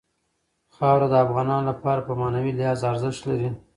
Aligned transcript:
خاوره 0.75 1.07
د 1.11 1.15
افغانانو 1.25 1.69
لپاره 1.71 1.99
په 2.07 2.13
معنوي 2.19 2.51
لحاظ 2.57 2.79
ارزښت 2.91 3.21
لري. 3.29 3.49